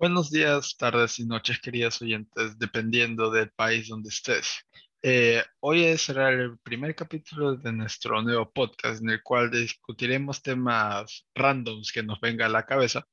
Buenos 0.00 0.30
días, 0.30 0.78
tardes 0.78 1.18
y 1.18 1.26
noches, 1.26 1.60
queridos 1.60 2.00
oyentes, 2.00 2.58
dependiendo 2.58 3.30
del 3.30 3.50
país 3.50 3.88
donde 3.88 4.08
estés. 4.08 4.64
Eh, 5.02 5.42
hoy 5.60 5.94
será 5.98 6.30
el 6.30 6.58
primer 6.60 6.94
capítulo 6.94 7.54
de 7.54 7.70
nuestro 7.70 8.22
nuevo 8.22 8.50
podcast 8.50 9.02
en 9.02 9.10
el 9.10 9.22
cual 9.22 9.50
discutiremos 9.50 10.40
temas 10.40 11.26
randoms 11.34 11.92
que 11.92 12.02
nos 12.02 12.18
venga 12.18 12.46
a 12.46 12.48
la 12.48 12.64
cabeza. 12.64 13.06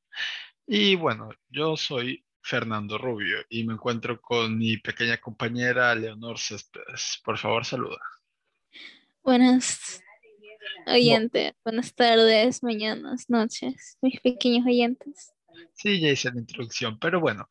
Y 0.66 0.96
bueno, 0.96 1.28
yo 1.50 1.76
soy 1.76 2.24
Fernando 2.42 2.98
Rubio 2.98 3.40
y 3.50 3.66
me 3.66 3.74
encuentro 3.74 4.22
con 4.22 4.58
mi 4.58 4.78
pequeña 4.78 5.18
compañera 5.18 5.94
Leonor 5.94 6.40
Céspedes. 6.40 7.20
Por 7.22 7.38
favor, 7.38 7.66
saluda. 7.66 8.00
Buenas 9.24 10.02
oyentes, 10.86 11.52
buenas 11.66 11.94
tardes, 11.94 12.64
mañanas, 12.64 13.30
noches, 13.30 13.98
mis 14.02 14.22
pequeños 14.22 14.66
oyentes. 14.66 15.34
Sí, 15.74 16.00
ya 16.00 16.10
hice 16.10 16.32
la 16.32 16.40
introducción, 16.40 16.98
pero 17.00 17.20
bueno, 17.20 17.48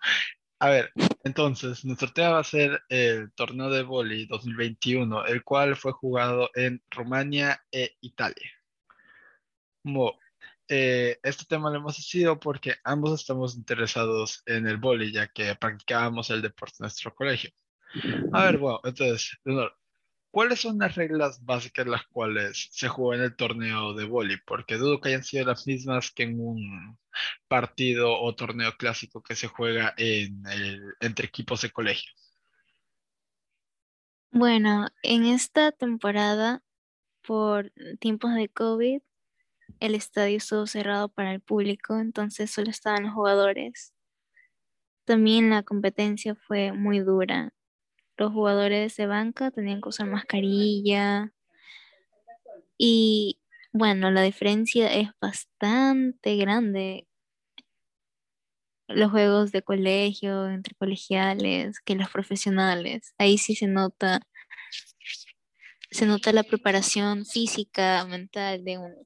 a 0.58 0.70
ver, 0.70 0.90
entonces, 1.24 1.84
nuestro 1.84 2.12
tema 2.12 2.30
va 2.30 2.38
a 2.40 2.44
ser 2.44 2.80
el 2.88 3.30
torneo 3.32 3.68
de 3.70 3.82
vóley 3.82 4.26
2021, 4.26 5.26
el 5.26 5.44
cual 5.44 5.76
fue 5.76 5.92
jugado 5.92 6.50
en 6.54 6.82
Rumania 6.90 7.62
e 7.70 7.96
Italia. 8.00 8.50
Eh, 10.68 11.18
este 11.22 11.44
tema 11.44 11.70
lo 11.70 11.76
hemos 11.76 11.96
decidido 11.96 12.40
porque 12.40 12.74
ambos 12.84 13.20
estamos 13.20 13.54
interesados 13.54 14.42
en 14.46 14.66
el 14.66 14.78
vóley, 14.78 15.12
ya 15.12 15.28
que 15.28 15.54
practicábamos 15.54 16.30
el 16.30 16.42
deporte 16.42 16.76
en 16.80 16.84
nuestro 16.84 17.14
colegio. 17.14 17.50
A 18.32 18.44
ver, 18.44 18.58
bueno, 18.58 18.80
entonces, 18.84 19.38
¿Cuáles 20.36 20.60
son 20.60 20.76
las 20.76 20.94
reglas 20.94 21.42
básicas 21.46 21.86
las 21.86 22.06
cuales 22.08 22.68
se 22.70 22.88
juega 22.88 23.16
en 23.16 23.30
el 23.30 23.36
torneo 23.36 23.94
de 23.94 24.04
vóley? 24.04 24.36
Porque 24.46 24.76
dudo 24.76 25.00
que 25.00 25.08
hayan 25.08 25.24
sido 25.24 25.46
las 25.46 25.66
mismas 25.66 26.10
que 26.10 26.24
en 26.24 26.38
un 26.38 26.98
partido 27.48 28.12
o 28.20 28.34
torneo 28.34 28.76
clásico 28.76 29.22
que 29.22 29.34
se 29.34 29.46
juega 29.46 29.94
en 29.96 30.42
entre 31.00 31.26
equipos 31.26 31.62
de 31.62 31.70
colegio. 31.70 32.12
Bueno, 34.30 34.88
en 35.02 35.24
esta 35.24 35.72
temporada, 35.72 36.62
por 37.26 37.72
tiempos 37.98 38.34
de 38.34 38.50
COVID, 38.50 39.00
el 39.80 39.94
estadio 39.94 40.36
estuvo 40.36 40.66
cerrado 40.66 41.08
para 41.08 41.32
el 41.32 41.40
público, 41.40 41.96
entonces 41.96 42.50
solo 42.50 42.68
estaban 42.68 43.04
los 43.04 43.14
jugadores. 43.14 43.94
También 45.06 45.48
la 45.48 45.62
competencia 45.62 46.34
fue 46.34 46.72
muy 46.72 46.98
dura 46.98 47.55
los 48.16 48.32
jugadores 48.32 48.96
de 48.96 49.06
banca 49.06 49.50
tenían 49.50 49.80
que 49.80 49.88
usar 49.88 50.08
mascarilla. 50.08 51.32
Y 52.78 53.38
bueno, 53.72 54.10
la 54.10 54.22
diferencia 54.22 54.92
es 54.92 55.10
bastante 55.20 56.36
grande. 56.36 57.06
Los 58.88 59.10
juegos 59.10 59.52
de 59.52 59.62
colegio, 59.62 60.48
entre 60.48 60.74
colegiales, 60.74 61.80
que 61.80 61.96
los 61.96 62.08
profesionales. 62.10 63.14
Ahí 63.18 63.36
sí 63.38 63.54
se 63.56 63.66
nota, 63.66 64.20
se 65.90 66.06
nota 66.06 66.32
la 66.32 66.44
preparación 66.44 67.26
física, 67.26 68.04
mental 68.06 68.64
de 68.64 68.78
uno. 68.78 68.96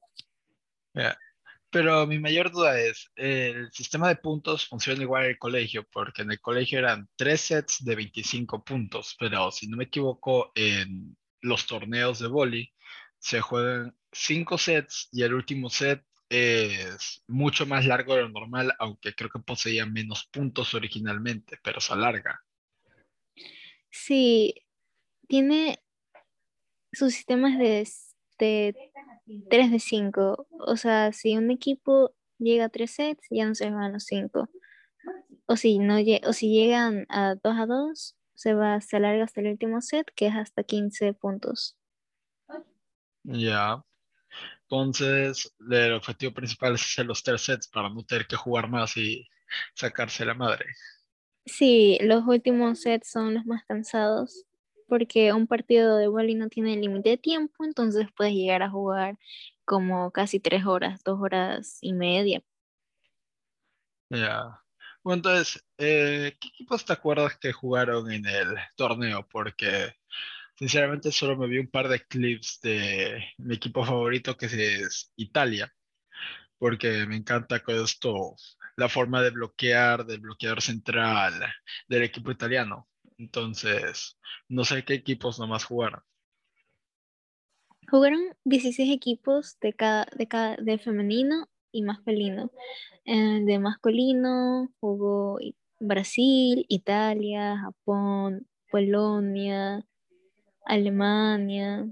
Pero 1.71 2.05
mi 2.05 2.19
mayor 2.19 2.51
duda 2.51 2.77
es, 2.79 3.09
¿el 3.15 3.71
sistema 3.71 4.09
de 4.09 4.17
puntos 4.17 4.67
funciona 4.67 5.01
igual 5.01 5.23
en 5.23 5.29
el 5.31 5.37
colegio? 5.37 5.87
Porque 5.89 6.21
en 6.21 6.31
el 6.31 6.41
colegio 6.41 6.79
eran 6.79 7.07
tres 7.15 7.41
sets 7.41 7.83
de 7.85 7.95
25 7.95 8.63
puntos, 8.63 9.15
pero 9.17 9.51
si 9.51 9.67
no 9.67 9.77
me 9.77 9.85
equivoco, 9.85 10.51
en 10.53 11.15
los 11.39 11.65
torneos 11.65 12.19
de 12.19 12.27
vóley 12.27 12.73
se 13.19 13.39
juegan 13.39 13.95
cinco 14.11 14.57
sets 14.57 15.07
y 15.13 15.23
el 15.23 15.33
último 15.33 15.69
set 15.69 16.03
es 16.27 17.23
mucho 17.27 17.65
más 17.65 17.85
largo 17.85 18.15
de 18.15 18.23
lo 18.23 18.29
normal, 18.29 18.73
aunque 18.79 19.13
creo 19.13 19.29
que 19.29 19.39
poseía 19.39 19.85
menos 19.85 20.25
puntos 20.25 20.73
originalmente, 20.73 21.57
pero 21.63 21.79
se 21.79 21.93
alarga. 21.93 22.41
Sí, 23.89 24.55
tiene 25.27 25.81
sus 26.91 27.13
sistemas 27.13 27.57
de 27.57 27.81
de 28.41 28.75
3 29.49 29.71
de 29.71 29.79
5. 29.79 30.47
O 30.59 30.77
sea, 30.77 31.11
si 31.13 31.37
un 31.37 31.51
equipo 31.51 32.13
llega 32.37 32.65
a 32.65 32.69
3 32.69 32.91
sets, 32.91 33.27
ya 33.29 33.45
no 33.45 33.55
se 33.55 33.69
van 33.69 33.93
los 33.93 34.05
5. 34.05 34.49
O 35.45 35.55
si, 35.55 35.79
no, 35.79 35.97
o 36.27 36.33
si 36.33 36.49
llegan 36.49 37.05
a 37.09 37.35
2 37.35 37.55
a 37.57 37.65
2, 37.65 38.15
se, 38.33 38.53
va, 38.53 38.81
se 38.81 38.97
alarga 38.97 39.23
hasta 39.23 39.41
el 39.41 39.47
último 39.47 39.81
set, 39.81 40.11
que 40.15 40.27
es 40.27 40.35
hasta 40.35 40.63
15 40.63 41.13
puntos. 41.13 41.77
Ya. 43.23 43.83
Entonces, 44.63 45.53
el 45.69 45.93
objetivo 45.93 46.33
principal 46.33 46.75
es 46.75 46.81
hacer 46.81 47.05
los 47.05 47.23
3 47.23 47.41
sets 47.41 47.67
para 47.67 47.89
no 47.89 48.03
tener 48.03 48.25
que 48.25 48.35
jugar 48.35 48.69
más 48.69 48.97
y 48.97 49.27
sacarse 49.73 50.25
la 50.25 50.33
madre. 50.33 50.65
Sí, 51.45 51.97
los 52.01 52.25
últimos 52.25 52.81
sets 52.81 53.11
son 53.11 53.33
los 53.33 53.45
más 53.45 53.63
cansados 53.65 54.45
porque 54.91 55.31
un 55.31 55.47
partido 55.47 55.95
de 55.95 56.09
volley 56.09 56.35
no 56.35 56.49
tiene 56.49 56.75
límite 56.75 57.11
de 57.11 57.17
tiempo, 57.17 57.63
entonces 57.63 58.07
puedes 58.13 58.33
llegar 58.33 58.61
a 58.61 58.69
jugar 58.69 59.17
como 59.63 60.11
casi 60.11 60.41
tres 60.41 60.65
horas, 60.65 61.01
dos 61.05 61.17
horas 61.21 61.77
y 61.79 61.93
media. 61.93 62.43
Ya. 64.09 64.61
Bueno, 65.01 65.19
entonces, 65.19 65.65
eh, 65.77 66.35
¿qué 66.41 66.49
equipos 66.49 66.83
te 66.83 66.91
acuerdas 66.91 67.37
que 67.37 67.53
jugaron 67.53 68.11
en 68.11 68.25
el 68.25 68.53
torneo? 68.75 69.25
Porque 69.31 69.95
sinceramente 70.55 71.13
solo 71.13 71.37
me 71.37 71.47
vi 71.47 71.59
un 71.59 71.71
par 71.71 71.87
de 71.87 72.05
clips 72.05 72.59
de 72.61 73.23
mi 73.37 73.55
equipo 73.55 73.85
favorito 73.85 74.35
que 74.35 74.47
es 74.47 75.13
Italia, 75.15 75.73
porque 76.57 77.05
me 77.05 77.15
encanta 77.15 77.61
con 77.61 77.81
esto 77.81 78.35
la 78.75 78.89
forma 78.89 79.21
de 79.21 79.29
bloquear 79.29 80.05
del 80.05 80.19
bloqueador 80.19 80.61
central 80.61 81.33
del 81.87 82.03
equipo 82.03 82.29
italiano. 82.29 82.90
Entonces, 83.21 84.17
no 84.49 84.65
sé 84.65 84.83
qué 84.83 84.95
equipos 84.95 85.37
nomás 85.37 85.63
jugaron. 85.63 86.01
Jugaron 87.87 88.19
16 88.45 88.91
equipos 88.91 89.59
de 89.59 89.73
cada, 89.73 90.07
de 90.17 90.27
cada, 90.27 90.55
de 90.55 90.79
femenino 90.79 91.47
y 91.71 91.83
masculino. 91.83 92.51
Eh, 93.05 93.41
de 93.45 93.59
masculino 93.59 94.73
jugó 94.79 95.37
Brasil, 95.79 96.65
Italia, 96.67 97.59
Japón, 97.59 98.47
Polonia, 98.71 99.85
Alemania 100.65 101.87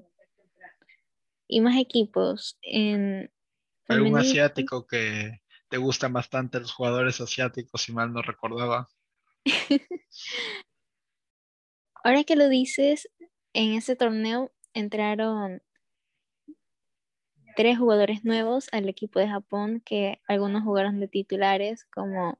y 1.48 1.62
más 1.62 1.78
equipos. 1.78 2.58
En 2.64 3.32
¿Algún 3.88 4.18
asiático 4.18 4.88
que 4.88 5.42
te 5.70 5.78
gustan 5.78 6.12
bastante 6.12 6.60
los 6.60 6.72
jugadores 6.72 7.22
asiáticos, 7.22 7.84
si 7.84 7.92
mal 7.92 8.12
no 8.12 8.24
recordaba? 8.24 8.90
Ahora 12.04 12.24
que 12.24 12.36
lo 12.36 12.50
dices, 12.50 13.10
en 13.54 13.74
ese 13.74 13.96
torneo 13.96 14.52
entraron 14.74 15.62
tres 17.56 17.78
jugadores 17.78 18.24
nuevos 18.24 18.70
al 18.72 18.88
equipo 18.88 19.20
de 19.20 19.28
Japón 19.28 19.82
que 19.86 20.22
algunos 20.28 20.64
jugaron 20.64 21.00
de 21.00 21.08
titulares 21.08 21.86
como 21.86 22.40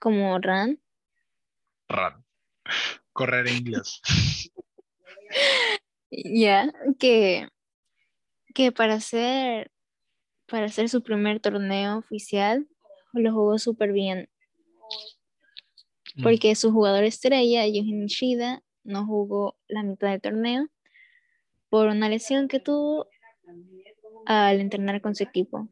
como 0.00 0.38
Ran. 0.38 0.80
Ran. 1.88 2.24
Correr 3.12 3.46
en 3.48 3.56
inglés. 3.56 4.00
Ya, 6.14 6.70
que, 6.98 7.48
que 8.54 8.70
para 8.70 8.94
hacer 8.94 9.72
para 10.46 10.66
hacer 10.66 10.90
su 10.90 11.02
primer 11.02 11.40
torneo 11.40 11.96
oficial 11.96 12.68
lo 13.14 13.32
jugó 13.32 13.58
súper 13.58 13.92
bien. 13.92 14.28
Mm. 16.16 16.22
porque 16.22 16.54
su 16.54 16.72
jugador 16.72 17.04
estrella, 17.04 17.66
Yuji 17.66 18.06
Shida, 18.06 18.62
no 18.84 19.06
jugó 19.06 19.56
la 19.68 19.82
mitad 19.82 20.10
del 20.10 20.20
torneo 20.20 20.68
por 21.68 21.88
una 21.88 22.08
lesión 22.08 22.48
que 22.48 22.60
tuvo 22.60 23.08
al 24.26 24.60
entrenar 24.60 25.00
con 25.00 25.14
su 25.14 25.24
equipo. 25.24 25.68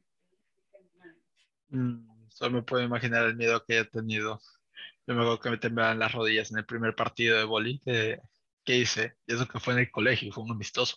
Mm, 1.68 2.28
solo 2.28 2.52
me 2.52 2.62
puedo 2.62 2.82
imaginar 2.82 3.26
el 3.26 3.36
miedo 3.36 3.62
que 3.64 3.74
haya 3.74 3.88
tenido. 3.88 4.40
Yo 5.06 5.14
me 5.14 5.20
acuerdo 5.20 5.40
que 5.40 5.50
me 5.50 5.58
temblaban 5.58 5.98
las 5.98 6.12
rodillas 6.12 6.50
en 6.50 6.58
el 6.58 6.64
primer 6.64 6.94
partido 6.94 7.36
de 7.36 7.44
boli 7.44 7.80
que, 7.80 8.20
hice. 8.64 9.14
Y 9.26 9.34
eso 9.34 9.48
que 9.48 9.58
fue 9.58 9.74
en 9.74 9.80
el 9.80 9.90
colegio, 9.90 10.32
fue 10.32 10.44
un 10.44 10.52
amistoso. 10.52 10.96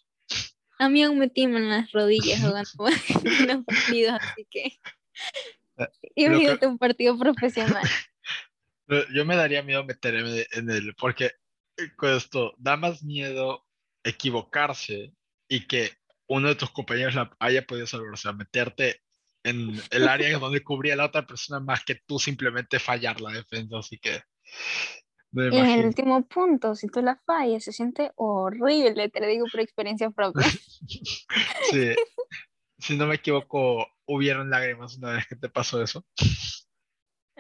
A 0.78 0.90
mí 0.90 1.02
aún 1.02 1.18
me 1.18 1.30
tiemblan 1.30 1.70
las 1.70 1.92
rodillas 1.92 2.40
jugando 2.42 2.70
los 3.48 3.66
partidos, 3.66 4.20
así 4.22 4.48
que... 4.50 4.80
Imagínate 6.16 6.68
un 6.68 6.78
partido 6.78 7.18
profesional. 7.18 7.84
Yo 8.88 9.26
me 9.26 9.36
daría 9.36 9.64
miedo 9.64 9.84
meterme 9.84 10.46
en 10.52 10.70
el, 10.70 10.94
porque 10.96 11.32
eh, 11.78 11.92
esto 12.16 12.54
da 12.58 12.78
más 12.78 13.04
miedo 13.04 13.66
equivocarse 14.04 15.14
y 15.48 15.66
que 15.68 15.92
uno 16.28 16.50
de 16.50 16.56
tus 16.56 16.72
compañeros 16.72 17.16
la 17.16 17.36
haya 17.40 17.66
podido 17.66 17.88
salvar, 17.88 18.14
o 18.14 18.18
sea, 18.18 18.34
meterte 18.34 19.02
en 19.44 19.80
el 19.92 20.08
área 20.08 20.38
donde 20.40 20.64
cubría 20.64 20.96
la 20.96 21.06
otra 21.06 21.26
persona 21.26 21.60
más 21.60 21.84
que 21.84 21.96
tú 22.06 22.20
simplemente 22.20 22.80
fallar 22.80 23.20
la 23.22 23.32
defensa, 23.32 23.78
así 23.78 23.98
que... 23.98 24.22
en 25.34 25.54
el 25.54 25.86
último 25.86 26.26
punto, 26.28 26.76
si 26.76 26.88
tú 26.88 27.02
la 27.02 27.20
fallas, 27.26 27.64
se 27.64 27.74
siente 27.74 28.12
horrible, 28.16 29.10
te 29.10 29.20
lo 29.20 29.28
digo 29.28 29.46
por 29.52 29.60
experiencia 29.60 30.10
propia. 30.12 30.46
sí, 31.72 31.94
si 32.78 32.98
no 32.98 33.08
me 33.08 33.16
equivoco, 33.16 33.86
hubieron 34.06 34.50
lágrimas 34.50 34.98
una 34.98 35.12
vez 35.12 35.28
que 35.28 35.36
te 35.36 35.50
pasó 35.50 35.82
eso. 35.82 36.06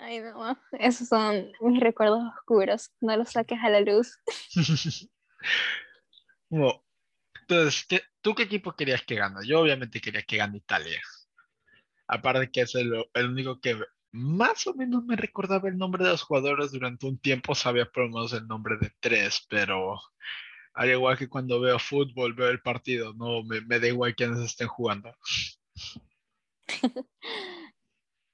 Ay, 0.03 0.19
no, 0.19 0.57
esos 0.73 1.07
son 1.07 1.51
mis 1.61 1.79
recuerdos 1.79 2.21
oscuros. 2.37 2.91
No 2.99 3.15
los 3.15 3.29
saques 3.31 3.59
a 3.63 3.69
la 3.69 3.79
luz. 3.81 4.17
Bueno, 6.49 6.83
entonces, 7.41 7.83
¿qué- 7.89 8.03
¿tú 8.21 8.35
qué 8.35 8.43
equipo 8.43 8.75
querías 8.75 9.01
que 9.01 9.15
gane? 9.15 9.39
Yo 9.47 9.59
obviamente 9.61 9.99
quería 9.99 10.21
que 10.21 10.37
gane 10.37 10.57
Italia. 10.57 11.01
Aparte 12.07 12.51
que 12.51 12.61
es 12.61 12.75
el, 12.75 12.93
el 13.13 13.27
único 13.29 13.59
que 13.59 13.75
más 14.11 14.67
o 14.67 14.75
menos 14.75 15.03
me 15.03 15.15
recordaba 15.15 15.67
el 15.67 15.77
nombre 15.79 16.03
de 16.03 16.11
los 16.11 16.21
jugadores 16.21 16.71
durante 16.71 17.07
un 17.07 17.17
tiempo, 17.17 17.55
sabía 17.55 17.85
por 17.89 18.03
lo 18.03 18.09
menos 18.09 18.33
el 18.33 18.45
nombre 18.45 18.77
de 18.79 18.91
tres, 18.99 19.47
pero 19.49 19.97
al 20.75 20.91
igual 20.91 21.17
que 21.17 21.27
cuando 21.27 21.59
veo 21.59 21.79
fútbol, 21.79 22.33
veo 22.33 22.49
el 22.49 22.61
partido, 22.61 23.13
no 23.15 23.43
me, 23.43 23.61
me 23.61 23.79
da 23.79 23.87
igual 23.87 24.13
quiénes 24.13 24.39
estén 24.41 24.67
jugando. 24.67 25.11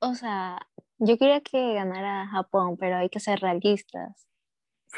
O 0.02 0.14
sea, 0.16 0.60
yo 1.00 1.18
quería 1.18 1.42
que 1.42 1.74
ganara 1.74 2.28
Japón, 2.28 2.78
pero 2.78 2.98
hay 2.98 3.10
que 3.10 3.20
ser 3.20 3.40
realistas. 3.40 4.28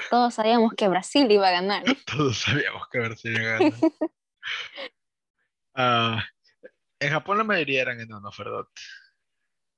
Todos 0.09 0.35
sabíamos 0.35 0.73
que 0.73 0.87
Brasil 0.87 1.29
iba 1.31 1.47
a 1.47 1.51
ganar. 1.51 1.83
Todos 2.05 2.37
sabíamos 2.37 2.87
que 2.89 2.99
Brasil 2.99 3.39
iba 3.39 3.55
a 3.55 3.59
ganar. 3.59 3.73
Ah, 5.73 6.21
en 6.99 7.11
Japón 7.11 7.37
la 7.37 7.45
mayoría 7.45 7.83
eran 7.83 8.01
enanos, 8.01 8.37
¿verdad? 8.37 8.65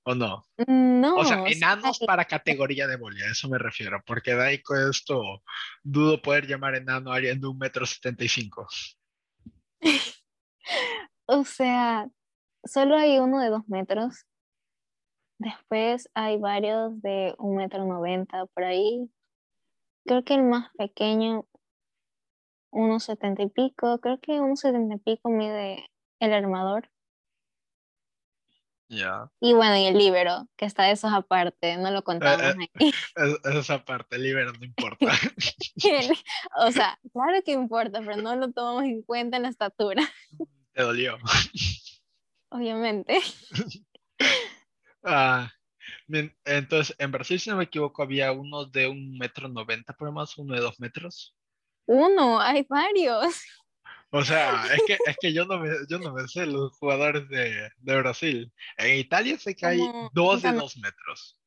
¿O 0.06 0.16
no? 0.16 0.44
No, 0.68 1.18
O 1.18 1.24
sea, 1.24 1.44
o 1.44 1.46
sea, 1.46 1.56
enanos 1.56 2.00
para 2.00 2.26
categoría 2.26 2.88
de 2.88 2.96
boli, 2.96 3.22
a 3.22 3.28
eso 3.28 3.48
me 3.48 3.60
refiero, 3.60 4.02
porque 4.04 4.62
con 4.64 4.90
esto 4.90 5.44
dudo 5.84 6.20
poder 6.20 6.48
llamar 6.48 6.76
enano 6.76 7.12
a 7.12 7.18
alguien 7.18 7.40
de 7.40 7.48
un 7.48 7.60
metro 7.60 7.86
setenta 7.86 8.24
y 8.24 8.28
cinco. 8.28 8.68
o 11.28 11.46
sea, 11.46 12.08
solo 12.66 12.98
hay 12.98 13.20
uno 13.20 13.40
de 13.40 13.50
dos 13.50 13.68
metros. 13.68 14.26
Después 15.44 16.10
hay 16.14 16.38
varios 16.38 17.02
de 17.02 17.36
un 17.38 17.58
metro 17.58 17.84
noventa 17.86 18.46
por 18.46 18.64
ahí. 18.64 19.10
Creo 20.06 20.24
que 20.24 20.36
el 20.36 20.44
más 20.44 20.70
pequeño, 20.78 21.46
unos 22.72 23.04
setenta 23.04 23.42
y 23.44 23.50
pico. 23.50 24.00
Creo 24.00 24.20
que 24.22 24.40
unos 24.40 24.62
setenta 24.62 24.96
y 24.96 25.00
pico 25.00 25.30
mide 25.30 25.90
el 26.22 26.34
armador. 26.34 26.90
Ya. 28.88 29.30
Y 29.42 29.54
bueno, 29.54 29.76
y 29.78 29.86
el 29.88 29.98
líbero, 29.98 30.48
que 30.56 30.66
está 30.66 30.92
eso 30.92 31.08
aparte, 31.10 31.76
no 31.78 31.92
lo 31.92 32.04
contamos 32.04 32.42
eh. 32.42 32.70
ahí. 32.80 32.94
Es- 33.16 33.56
Esa 33.56 33.84
parte, 33.84 34.18
libera, 34.18 34.52
no 34.52 34.64
importa. 34.64 35.08
O 36.58 36.72
sea, 36.72 36.98
claro 37.12 37.42
que 37.44 37.52
importa, 37.52 38.00
pero 38.00 38.18
no 38.18 38.36
lo 38.36 38.52
tomamos 38.54 38.84
en 38.84 39.02
cuenta 39.02 39.38
en 39.38 39.44
la 39.44 39.50
estatura, 39.50 40.04
Te 40.74 40.84
dolió. 40.84 41.18
obviamente. 42.50 43.20
Ah, 45.04 45.52
bien, 46.08 46.36
entonces, 46.46 46.96
en 46.98 47.12
Brasil, 47.12 47.40
si 47.40 47.50
no 47.50 47.58
me 47.58 47.66
equivoco, 47.66 48.04
había 48.04 48.32
uno 48.32 48.66
de 48.66 48.88
un 48.88 49.18
metro 49.18 49.48
noventa, 49.48 49.94
por 49.94 50.12
más, 50.12 50.38
uno 50.38 50.56
de 50.56 50.62
dos 50.62 50.80
metros. 50.80 51.36
Uno, 51.86 52.40
hay 52.40 52.66
varios. 52.70 53.42
O 54.12 54.24
sea, 54.24 54.64
es 54.74 54.84
que, 54.86 54.98
es 55.08 55.18
que 55.20 55.34
yo 55.34 55.46
no 55.46 55.60
me, 55.60 55.70
yo 55.90 55.98
no 55.98 56.14
me 56.14 56.28
sé 56.28 56.46
los 56.46 56.72
jugadores 56.78 57.28
de, 57.30 57.70
de 57.78 57.98
Brasil. 57.98 58.54
En 58.78 59.00
Italia 59.00 59.38
sé 59.40 59.56
que 59.56 59.66
hay 59.66 59.80
Como 59.80 60.12
dos 60.14 60.44
de 60.44 60.52
dos 60.54 60.78
metros. 60.78 61.40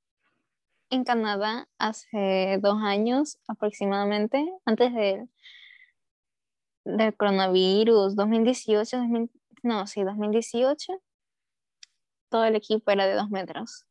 En 0.90 1.04
Canadá, 1.04 1.68
hace 1.78 2.58
dos 2.60 2.82
años 2.82 3.38
aproximadamente, 3.46 4.44
antes 4.64 4.92
del, 4.92 5.30
del 6.84 7.16
coronavirus, 7.16 8.16
2018, 8.16 8.96
2000 8.98 9.30
no, 9.62 9.86
sí, 9.86 10.02
2018, 10.04 10.92
todo 12.28 12.44
el 12.44 12.56
equipo 12.56 12.90
era 12.90 13.06
de 13.06 13.14
dos 13.14 13.30
metros. 13.30 13.86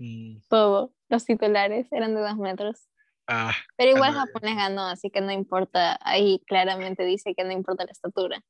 Mm, 0.00 0.42
Todo, 0.48 0.94
los 1.08 1.24
titulares 1.24 1.90
eran 1.92 2.14
de 2.14 2.20
dos 2.20 2.36
metros. 2.36 2.88
ah, 3.26 3.54
Pero 3.76 3.90
igual. 3.92 4.14
Japón 4.14 4.42
les 4.44 4.56
ganó, 4.56 4.82
así 4.88 5.10
que 5.10 5.20
no 5.22 5.32
importa. 5.32 5.98
Ahí 6.02 6.42
claramente 6.46 7.04
dice 7.04 7.34
que 7.36 7.44
no 7.44 7.52
importa 7.52 7.84
la 7.86 7.92
estatura. 7.92 8.42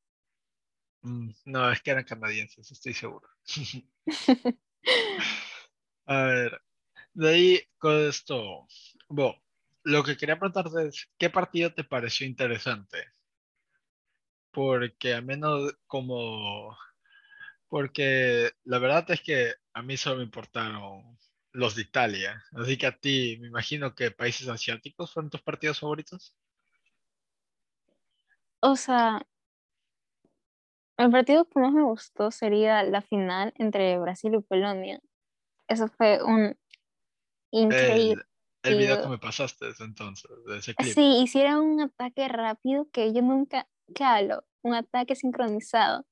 mm, 1.03 1.31
no, 1.47 1.71
es 1.73 1.83
que 1.83 1.91
eran 1.91 2.05
canadienses, 2.05 2.71
estoy 2.71 2.95
seguro. 2.95 3.29
A 6.07 6.23
ver, 6.27 6.63
de 7.15 7.29
ahí 7.31 7.61
con 7.79 7.97
esto, 8.09 8.67
bueno, 9.09 9.37
lo 9.85 10.05
que 10.05 10.17
quería 10.17 10.39
preguntarte 10.39 10.89
es, 10.89 11.11
¿qué 11.19 11.31
partido 11.31 11.75
te 11.75 11.85
pareció 11.85 12.27
interesante? 12.27 12.99
Porque 14.51 15.15
a 15.15 15.21
menos 15.23 15.75
como, 15.87 16.77
porque 17.73 18.51
la 18.65 18.79
verdad 18.79 19.11
es 19.13 19.23
que 19.23 19.55
a 19.73 19.81
mí 19.81 19.97
solo 19.97 20.19
me 20.19 20.25
importaron 20.25 21.19
los 21.53 21.75
de 21.75 21.81
Italia, 21.81 22.45
así 22.53 22.77
que 22.77 22.87
a 22.87 22.99
ti, 22.99 23.39
me 23.41 23.49
imagino 23.49 23.95
que 23.95 24.11
países 24.11 24.47
asiáticos 24.47 25.11
fueron 25.11 25.31
tus 25.31 25.41
partidos 25.41 25.81
favoritos. 25.81 26.37
O 28.61 28.77
sea, 28.77 29.27
el 30.99 31.11
partido 31.11 31.47
que 31.47 31.61
más 31.61 31.73
me 31.73 31.83
gustó 31.83 32.31
sería 32.31 32.83
la 32.83 33.01
final 33.01 33.55
entre 33.57 33.99
Brasil 33.99 34.35
y 34.35 34.43
Polonia. 34.43 35.01
Eso 35.67 35.89
fue 35.89 36.23
un 36.23 36.55
increíble. 37.53 38.23
El, 38.65 38.75
el 38.75 38.79
video 38.81 39.01
que 39.01 39.09
me 39.09 39.19
pasaste 39.19 39.65
desde 39.65 39.87
entonces, 39.87 40.31
de 40.47 40.59
ese 40.59 40.75
clip. 40.75 40.93
Sí, 40.93 41.23
hicieron 41.23 41.61
un 41.65 41.81
ataque 41.81 42.29
rápido 42.29 42.91
que 42.93 43.15
yo 43.15 43.23
nunca, 43.23 43.67
¿qué 43.95 44.05
hablo? 44.05 44.45
Un 44.61 44.75
ataque 44.75 45.17
sincronizado, 45.17 46.05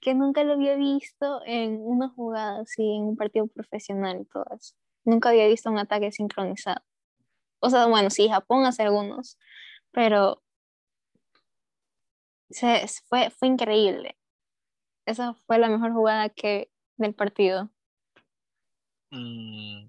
que 0.00 0.14
nunca 0.14 0.44
lo 0.44 0.54
había 0.54 0.76
visto 0.76 1.40
en 1.46 1.80
una 1.80 2.08
jugada 2.08 2.60
así, 2.62 2.82
en 2.82 3.04
un 3.04 3.16
partido 3.16 3.46
profesional 3.46 4.20
y 4.20 4.24
todo 4.26 4.44
eso. 4.56 4.74
Nunca 5.04 5.30
había 5.30 5.46
visto 5.48 5.70
un 5.70 5.78
ataque 5.78 6.12
sincronizado. 6.12 6.82
O 7.60 7.70
sea, 7.70 7.86
bueno, 7.86 8.10
sí, 8.10 8.28
Japón 8.28 8.64
hace 8.64 8.82
algunos, 8.82 9.38
pero 9.92 10.42
se, 12.50 12.86
fue, 13.08 13.30
fue 13.30 13.48
increíble. 13.48 14.16
Esa 15.06 15.34
fue 15.46 15.58
la 15.58 15.68
mejor 15.68 15.92
jugada 15.92 16.28
que 16.28 16.70
del 16.96 17.14
partido. 17.14 17.70
Mm, 19.10 19.88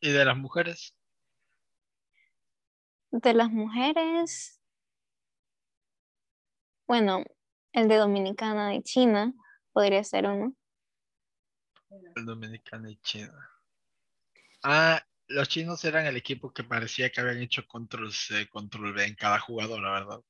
¿Y 0.00 0.10
de 0.12 0.24
las 0.24 0.36
mujeres? 0.36 0.94
De 3.10 3.32
las 3.32 3.50
mujeres, 3.50 4.60
bueno, 6.86 7.24
el 7.74 7.88
de 7.88 7.96
Dominicana 7.96 8.74
y 8.74 8.82
China 8.82 9.34
podría 9.72 10.02
ser 10.04 10.26
uno. 10.26 10.54
El 12.16 12.24
dominicano 12.24 12.88
y 12.88 12.96
China. 12.98 13.50
Ah, 14.62 15.02
los 15.26 15.48
chinos 15.48 15.84
eran 15.84 16.06
el 16.06 16.16
equipo 16.16 16.52
que 16.52 16.64
parecía 16.64 17.10
que 17.10 17.20
habían 17.20 17.40
hecho 17.40 17.66
control 17.66 18.12
C, 18.12 18.48
control 18.48 18.92
B 18.92 19.04
en 19.04 19.14
cada 19.14 19.38
jugador, 19.40 19.80
la 19.80 19.90
verdad. 19.92 20.20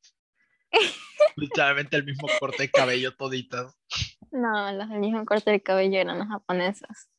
Literalmente 1.37 1.97
el 1.97 2.05
mismo 2.05 2.29
corte 2.41 2.65
de 2.65 2.71
cabello 2.71 3.15
toditas. 3.15 3.77
No, 4.31 4.73
los 4.73 4.89
del 4.89 5.01
mismo 5.01 5.25
corte 5.25 5.51
de 5.51 5.63
cabello 5.63 5.99
eran 6.01 6.19
las 6.19 6.29
japonesas. 6.29 7.11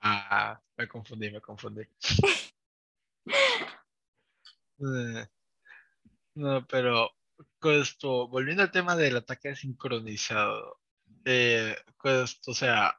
Ah, 0.00 0.60
me 0.76 0.88
confundí, 0.88 1.30
me 1.30 1.40
confundí. 1.40 1.82
Eh, 4.80 5.26
No, 6.34 6.66
pero 6.66 7.10
esto, 7.72 8.28
volviendo 8.28 8.62
al 8.62 8.70
tema 8.70 8.96
del 8.96 9.16
ataque 9.16 9.54
sincronizado, 9.56 10.78
eh, 11.24 11.76
esto, 12.04 12.50
o 12.50 12.54
sea, 12.54 12.96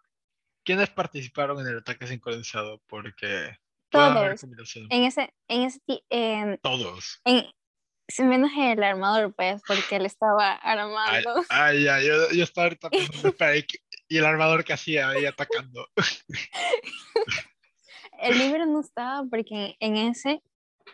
¿quiénes 0.64 0.90
participaron 0.90 1.60
en 1.60 1.68
el 1.68 1.78
ataque 1.80 2.08
sincronizado? 2.08 2.82
Porque 2.88 3.58
Todos. 3.90 4.44
En 4.90 5.04
ese, 5.04 5.34
en 5.48 5.62
ese, 5.64 5.82
en, 6.10 6.58
Todos. 6.60 7.22
en- 7.26 7.46
sin 8.08 8.28
menos 8.28 8.52
el 8.56 8.84
armador, 8.84 9.34
pues, 9.36 9.64
porque 9.68 9.96
él 9.96 10.06
estaba 10.06 10.54
armando. 10.54 11.44
ay, 11.50 11.84
ya, 11.86 12.00
yo, 12.02 12.30
yo 12.32 12.44
estaba 12.44 12.66
ahorita 12.66 12.90
pensando, 13.24 13.30
espera, 13.30 13.56
¿y, 13.58 13.64
qué- 13.64 13.80
y 14.08 14.18
el 14.18 14.26
armador 14.26 14.64
que 14.64 14.74
hacía 14.74 15.10
ahí 15.10 15.26
atacando? 15.26 15.88
El 18.20 18.38
libro 18.38 18.66
no 18.66 18.80
estaba 18.82 19.24
porque 19.30 19.76
en 19.80 19.96
ese, 19.98 20.42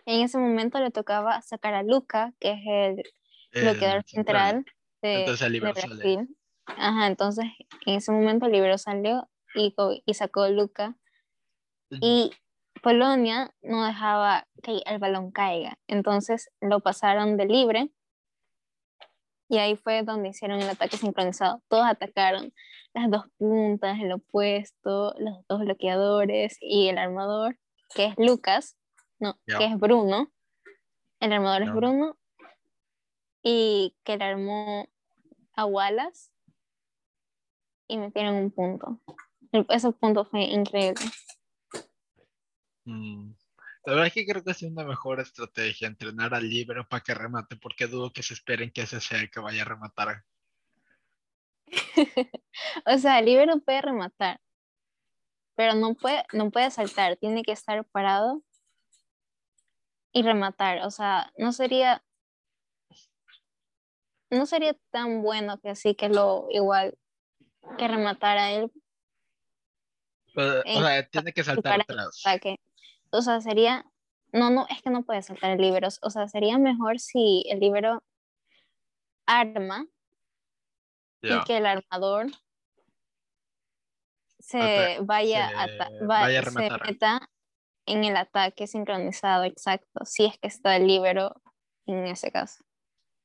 en 0.05 0.21
ese 0.21 0.37
momento 0.37 0.79
le 0.79 0.91
tocaba 0.91 1.41
sacar 1.41 1.73
a 1.73 1.83
Luca, 1.83 2.33
que 2.39 2.51
es 2.51 2.59
el 2.65 3.03
bloqueador 3.51 3.98
El 3.98 4.03
central. 4.05 4.65
de, 5.01 5.20
Entonces 5.22 5.41
el 5.48 5.53
de 5.53 5.60
libro 5.60 5.75
sale. 5.75 5.96
Brasil. 5.96 6.38
Ajá, 6.65 7.08
entonces 7.08 7.46
en 7.86 7.96
ese 7.96 8.12
momento 8.12 8.46
el 8.46 8.51
libro 8.53 8.77
salió 8.77 9.29
y, 9.55 9.74
y 10.05 10.13
sacó 10.13 10.48
Luca. 10.48 10.96
Y 11.89 12.31
Polonia 12.81 13.53
no 13.62 13.86
dejaba 13.86 14.48
que 14.63 14.81
el 14.86 14.98
balón 15.00 15.31
caiga. 15.31 15.77
Entonces 15.88 16.50
lo 16.62 16.79
pasaron 16.79 17.36
de 17.36 17.46
libre. 17.46 17.91
Y 19.50 19.58
ahí 19.58 19.75
fue 19.75 20.03
donde 20.03 20.29
hicieron 20.29 20.62
el 20.62 20.70
ataque 20.70 20.96
sincronizado. 20.96 21.62
Todos 21.67 21.86
atacaron 21.86 22.53
las 22.93 23.10
dos 23.12 23.25
puntas, 23.38 24.00
el 24.00 24.13
opuesto, 24.13 25.13
los 25.17 25.46
dos 25.50 25.60
bloqueadores 25.60 26.58
y 26.62 26.88
el 26.88 26.98
armador, 26.98 27.58
que 27.93 28.05
es 28.05 28.15
Lucas, 28.17 28.77
no, 29.20 29.38
Ya. 29.46 29.58
que 29.58 29.65
es 29.65 29.77
Bruno. 29.77 30.31
El 31.20 31.34
armador 31.34 31.63
Ya. 31.63 31.67
es 31.67 31.74
Bruno. 31.75 32.17
Y 33.43 33.95
que 34.03 34.17
le 34.17 34.24
armó 34.24 34.88
a 35.55 35.65
Wallace 35.65 36.31
y 37.88 37.98
metieron 37.98 38.36
un 38.36 38.51
punto. 38.51 39.00
Ese 39.69 39.91
punto 39.91 40.24
fue 40.25 40.43
increíble. 40.43 41.03
Mm, 42.86 43.33
La 43.86 43.93
verdad 43.93 44.07
es 44.07 44.13
que 44.13 44.25
creo 44.25 44.43
que 44.43 44.51
es 44.51 44.62
una 44.63 44.83
mejor 44.83 45.19
estrategia 45.19 45.88
entrenar 45.88 46.33
al 46.33 46.50
libero 46.50 46.88
para 46.88 47.03
que 47.03 47.13
remate, 47.13 47.55
porque 47.57 47.88
dudo 47.88 48.13
que 48.13 48.24
se 48.24 48.33
esperen 48.33 48.71
que 48.71 48.83
ese 48.83 49.01
sea 49.01 49.19
el 49.19 49.29
que 49.29 49.39
vaya 49.39 49.63
a 49.63 49.65
rematar. 49.65 50.24
o 52.86 52.98
sea, 52.98 53.19
el 53.19 53.25
libero 53.25 53.60
puede 53.60 53.81
rematar, 53.81 54.39
pero 55.55 55.74
no 55.75 55.95
puede, 55.95 56.25
no 56.33 56.51
puede 56.51 56.71
saltar, 56.71 57.17
tiene 57.17 57.43
que 57.43 57.51
estar 57.51 57.83
parado 57.86 58.43
y 60.13 60.24
rematar. 60.24 60.79
O 60.86 60.91
sea, 60.91 61.31
no 61.38 61.51
sería, 61.51 62.03
no 64.31 64.45
sería 64.45 64.75
tan 64.91 65.21
bueno 65.21 65.59
que 65.59 65.69
así 65.69 65.93
que 65.95 66.09
lo 66.09 66.47
igual 66.50 66.97
que 67.77 67.88
rematar 67.88 68.38
a 68.38 68.51
él. 68.51 68.71
Pero, 70.33 70.61
o 70.61 70.81
sea, 70.81 71.07
tiene 71.09 71.33
que 71.33 71.43
saltar 71.43 71.81
atrás. 71.81 72.21
ataque. 72.25 72.57
O 73.11 73.21
sea, 73.21 73.41
sería, 73.41 73.85
no, 74.31 74.50
no, 74.50 74.65
es 74.69 74.81
que 74.81 74.89
no 74.89 75.03
puede 75.03 75.21
saltar 75.21 75.51
el 75.51 75.61
libero. 75.61 75.89
O 76.01 76.09
sea, 76.09 76.27
sería 76.27 76.57
mejor 76.57 77.00
si 77.00 77.43
el 77.50 77.59
libero 77.59 78.01
arma 79.25 79.85
y 81.21 81.43
que 81.45 81.57
el 81.57 81.65
armador 81.65 82.27
se 84.39 84.59
Ata- 84.59 85.03
vaya, 85.03 85.50
se 85.50 86.05
vaya 86.05 86.39
a 86.39 86.43
se 86.43 86.51
meta 86.51 87.29
en 87.85 88.03
el 88.03 88.15
ataque 88.15 88.67
sincronizado, 88.67 89.43
exacto, 89.43 90.05
si 90.05 90.25
es 90.25 90.38
que 90.39 90.47
está 90.47 90.75
el 90.77 90.88
libero 90.88 91.41
en 91.85 92.05
ese 92.05 92.31
caso. 92.31 92.63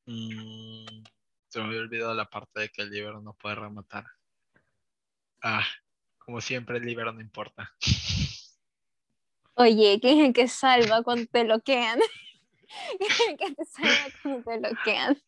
Mm, 0.06 1.04
se 1.48 1.58
me 1.58 1.66
había 1.66 1.80
olvidado 1.80 2.14
la 2.14 2.30
parte 2.30 2.60
de 2.60 2.68
que 2.68 2.82
el 2.82 2.90
libero 2.90 3.20
no 3.20 3.34
puede 3.34 3.56
rematar. 3.56 4.04
Ah, 5.42 5.66
como 6.18 6.40
siempre, 6.40 6.78
el 6.78 6.84
libero 6.84 7.12
no 7.12 7.20
importa. 7.20 7.72
Oye, 9.54 9.98
¿quién 10.00 10.20
es 10.20 10.26
el 10.26 10.32
que 10.32 10.48
salva 10.48 11.02
cuando 11.02 11.26
te 11.26 11.44
bloquean? 11.44 11.98
¿Quién 12.98 13.10
es 13.10 13.20
el 13.28 13.36
que 13.36 13.54
te 13.54 13.64
salva 13.64 14.14
cuando 14.22 14.44
te 14.44 14.58
bloquean? 14.58 15.22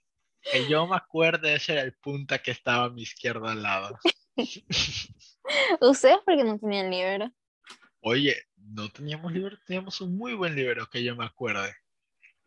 Que 0.53 0.69
yo 0.69 0.87
me 0.87 0.97
acuerde, 0.97 1.55
ese 1.55 1.73
era 1.73 1.83
el 1.83 1.95
punta 1.95 2.39
que 2.39 2.51
estaba 2.51 2.85
a 2.85 2.91
mi 2.91 3.03
izquierda 3.03 3.53
al 3.53 3.63
lado. 3.63 3.99
Ustedes 5.81 6.19
porque 6.25 6.45
no 6.45 6.59
tenían 6.59 6.91
libero. 6.91 7.33
Oye, 8.01 8.37
no 8.57 8.89
teníamos 8.91 9.33
libero, 9.33 9.59
teníamos 9.67 10.01
un 10.01 10.17
muy 10.17 10.35
buen 10.35 10.55
libero 10.55 10.89
que 10.89 11.03
yo 11.03 11.17
me 11.17 11.25
acuerde. 11.25 11.75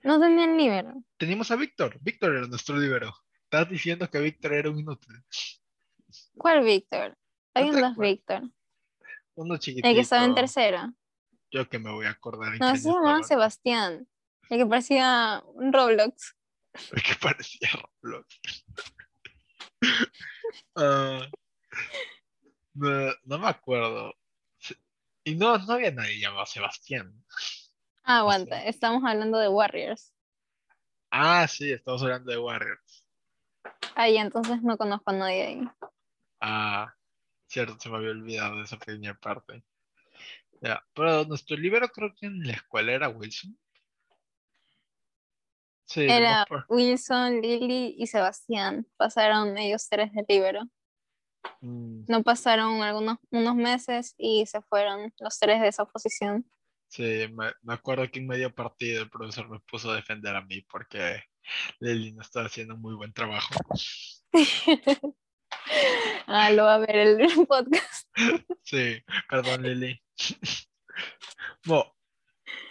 No 0.04 0.20
tenían 0.20 0.58
libero. 0.58 1.04
Teníamos 1.18 1.52
a 1.52 1.56
Víctor, 1.56 1.98
Víctor 2.02 2.36
era 2.36 2.48
nuestro 2.48 2.78
libero. 2.78 3.14
Estás 3.44 3.70
diciendo 3.70 4.10
que 4.10 4.20
Víctor 4.20 4.54
era 4.54 4.70
un 4.70 4.80
inútil. 4.80 5.14
¿Cuál 6.38 6.64
Víctor? 6.64 7.18
Hay 7.54 7.64
¿No 7.66 7.70
un 7.70 7.76
te 7.76 7.82
dos 7.82 7.92
acuerdas? 7.92 8.12
Víctor. 8.12 8.42
Uno 9.36 9.58
chiquitito. 9.58 9.88
El 9.88 9.96
que 9.96 10.02
estaba 10.02 10.26
en 10.26 10.36
tercero. 10.36 10.94
Yo 11.52 11.68
que 11.70 11.80
me 11.80 11.92
voy 11.92 12.06
a 12.06 12.12
acordar 12.12 12.58
No, 12.60 12.76
se 12.76 12.90
llamaba. 12.90 13.24
Sebastián. 13.24 14.08
El 14.50 14.58
que 14.58 14.66
parecía 14.66 15.44
un 15.54 15.72
Roblox. 15.74 16.36
El 16.94 17.04
que 17.04 17.16
parecía 17.16 17.70
Roblox. 18.02 18.40
Ah, 20.76 21.28
no, 22.74 23.14
no 23.24 23.40
me 23.40 23.48
acuerdo. 23.48 24.14
Y 25.24 25.36
no, 25.36 25.58
no 25.60 25.74
había 25.74 25.92
nadie 25.92 26.20
llamado 26.20 26.46
Sebastián. 26.46 27.14
Ah, 28.04 28.20
aguanta, 28.20 28.64
estamos 28.66 29.04
hablando 29.06 29.38
de 29.38 29.48
Warriors. 29.48 30.14
Ah, 31.12 31.48
sí, 31.48 31.72
estamos 31.72 32.02
hablando 32.04 32.32
de 32.32 32.38
Warriors. 32.38 33.06
Ahí 33.96 34.18
entonces 34.18 34.62
no 34.64 34.78
conozco 34.78 35.12
a 35.12 35.14
nadie 35.14 35.44
ahí. 35.44 35.70
Ah, 36.40 36.94
cierto, 37.48 37.78
se 37.80 37.90
me 37.90 37.98
había 37.98 38.12
olvidado 38.12 38.58
de 38.58 38.64
esa 38.64 38.78
pequeña 38.78 39.14
parte. 39.16 39.64
Ya, 40.62 40.84
pero 40.94 41.26
nuestro 41.26 41.58
libero 41.58 41.88
creo 41.90 42.14
que 42.16 42.28
en 42.28 42.44
la 42.44 42.54
escuela 42.54 42.92
era 42.94 43.10
Wilson. 43.10 43.58
Sí, 45.86 46.06
Era 46.10 46.46
por- 46.48 46.66
Wilson, 46.70 47.42
Lily 47.42 47.96
y 47.98 48.08
Sebastián. 48.08 48.88
Pasaron 48.96 49.58
ellos 49.58 49.88
tres 49.90 50.12
de 50.14 50.24
libero. 50.28 50.62
Mm, 51.60 52.06
No 52.08 52.24
pasaron 52.24 52.82
algunos 52.82 53.18
unos 53.32 53.56
meses 53.56 54.16
y 54.18 54.46
se 54.46 54.62
fueron 54.62 55.14
los 55.20 55.38
tres 55.40 55.60
de 55.62 55.68
esa 55.68 55.86
posición. 55.86 56.50
Sí, 56.92 57.28
me, 57.34 57.52
me 57.64 57.74
acuerdo 57.74 58.10
que 58.12 58.20
en 58.20 58.28
medio 58.28 58.54
partido 58.54 59.02
el 59.04 59.10
profesor 59.10 59.50
me 59.50 59.60
puso 59.62 59.90
a 59.92 59.96
defender 59.96 60.36
a 60.36 60.42
mí 60.46 60.62
porque 60.64 61.24
Lily 61.80 62.12
no 62.14 62.22
estaba 62.22 62.46
haciendo 62.46 62.76
un 62.76 62.82
muy 62.82 62.94
buen 62.96 63.14
trabajo. 63.14 63.56
Ah, 66.28 66.52
lo 66.52 66.64
va 66.66 66.76
a 66.76 66.80
ver 66.80 66.96
el 66.96 67.18
podcast. 67.48 68.08
Sí, 68.64 69.02
perdón, 69.30 69.64
Lili. 69.64 70.02
Bueno, 71.66 71.94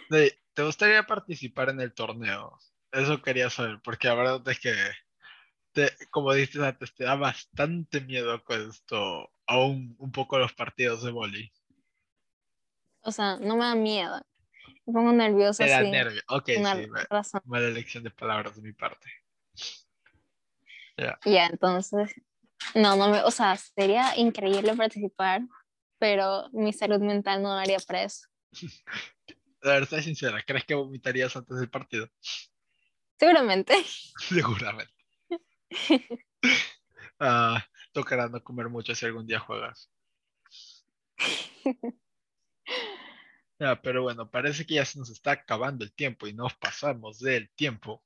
¿te 0.09 0.63
gustaría 0.63 1.03
participar 1.03 1.69
en 1.69 1.79
el 1.81 1.93
torneo? 1.93 2.57
Eso 2.91 3.21
quería 3.21 3.49
saber, 3.49 3.79
porque 3.83 4.07
la 4.09 4.15
verdad 4.15 4.49
es 4.49 4.59
que, 4.59 4.73
te- 5.71 5.95
como 6.09 6.33
dices 6.33 6.61
antes, 6.61 6.93
te 6.93 7.05
da 7.05 7.15
bastante 7.15 8.01
miedo 8.01 8.43
con 8.43 8.69
esto, 8.69 9.31
aún 9.47 9.95
un 9.97 10.11
poco 10.11 10.37
los 10.39 10.53
partidos 10.53 11.03
de 11.03 11.11
boli. 11.11 11.51
O 13.03 13.11
sea, 13.11 13.37
no 13.37 13.55
me 13.55 13.65
da 13.65 13.75
miedo. 13.75 14.21
Me 14.85 14.93
pongo 14.93 15.11
nerviosa 15.11 15.63
Te 15.63 15.69
da 15.69 15.79
así. 15.79 15.91
nervio. 15.91 16.21
Ok, 16.29 16.49
una 16.57 16.75
sí, 16.75 16.87
razón. 17.09 17.41
mala 17.45 17.67
elección 17.67 18.03
de 18.03 18.11
palabras 18.11 18.55
de 18.55 18.61
mi 18.61 18.73
parte. 18.73 19.09
Ya, 21.25 21.47
entonces, 21.47 22.13
no, 22.75 22.95
no 22.95 23.09
me, 23.09 23.23
o 23.23 23.31
sea, 23.31 23.57
sería 23.57 24.15
increíble 24.17 24.75
participar, 24.75 25.41
pero 25.97 26.49
mi 26.51 26.73
salud 26.73 26.99
mental 26.99 27.41
no 27.41 27.55
daría 27.55 27.79
para 27.79 28.03
eso. 28.03 28.27
A 29.63 29.69
ver, 29.69 29.85
sé 29.87 30.01
sincera, 30.01 30.43
¿crees 30.45 30.65
que 30.65 30.75
vomitarías 30.75 31.35
antes 31.35 31.57
del 31.57 31.69
partido? 31.69 32.07
Seguramente. 33.17 33.73
Seguramente. 34.17 34.93
Ah, 37.23 37.63
tocará 37.91 38.27
no 38.29 38.43
comer 38.43 38.67
mucho 38.67 38.95
si 38.95 39.05
algún 39.05 39.27
día 39.27 39.39
juegas. 39.39 39.91
Ya, 43.61 43.79
pero 43.79 44.01
bueno, 44.01 44.27
parece 44.27 44.65
que 44.65 44.73
ya 44.73 44.85
se 44.85 44.97
nos 44.97 45.11
está 45.11 45.33
acabando 45.33 45.85
el 45.85 45.93
tiempo 45.93 46.25
y 46.25 46.33
nos 46.33 46.55
pasamos 46.55 47.19
del 47.19 47.51
tiempo. 47.51 48.03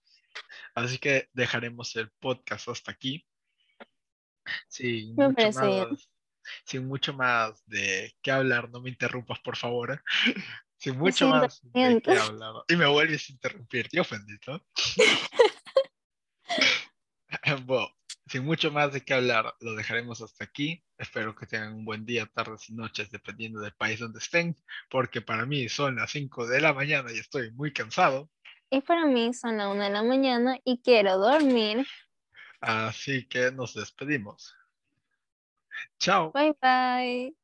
Así 0.73 0.97
que 0.97 1.29
dejaremos 1.31 1.95
el 1.95 2.11
podcast 2.19 2.67
hasta 2.67 2.91
aquí. 2.91 3.25
Sin 4.67 5.15
Me 5.15 5.29
mucho 5.29 5.61
bien. 5.65 5.89
más, 5.89 6.09
sin 6.65 6.85
mucho 6.85 7.13
más 7.13 7.65
de 7.67 8.13
qué 8.21 8.31
hablar, 8.31 8.69
no 8.69 8.81
me 8.81 8.89
interrumpas, 8.89 9.39
por 9.39 9.55
favor. 9.55 10.03
Sin 10.77 10.97
mucho 10.97 11.29
más 11.29 11.61
de 11.63 12.01
qué 12.01 12.17
hablar. 12.17 12.55
Y 12.67 12.75
me 12.75 12.85
vuelves 12.85 13.29
a 13.29 13.31
interrumpir, 13.31 13.87
te 13.87 14.01
ofendí, 14.01 14.35
¿no? 14.45 14.61
Bueno, 17.65 17.94
sin 18.27 18.43
mucho 18.43 18.71
más 18.71 18.91
de 18.91 19.01
qué 19.01 19.13
hablar, 19.13 19.55
lo 19.59 19.75
dejaremos 19.75 20.21
hasta 20.21 20.43
aquí. 20.43 20.83
Espero 20.97 21.35
que 21.35 21.45
tengan 21.45 21.73
un 21.73 21.85
buen 21.85 22.05
día, 22.05 22.25
tardes 22.25 22.69
y 22.69 22.73
noches, 22.73 23.11
dependiendo 23.11 23.59
del 23.59 23.73
país 23.73 23.99
donde 23.99 24.19
estén, 24.19 24.55
porque 24.89 25.21
para 25.21 25.45
mí 25.45 25.69
son 25.69 25.97
las 25.97 26.11
5 26.11 26.47
de 26.47 26.61
la 26.61 26.73
mañana 26.73 27.11
y 27.11 27.19
estoy 27.19 27.51
muy 27.51 27.73
cansado. 27.73 28.29
Y 28.69 28.81
para 28.81 29.05
mí 29.05 29.33
son 29.33 29.57
las 29.57 29.67
una 29.67 29.85
de 29.85 29.91
la 29.91 30.03
mañana 30.03 30.57
y 30.63 30.81
quiero 30.81 31.17
dormir. 31.17 31.85
Así 32.61 33.27
que 33.27 33.51
nos 33.51 33.75
despedimos. 33.75 34.55
Chao. 35.99 36.31
Bye 36.31 36.55
bye. 36.61 37.35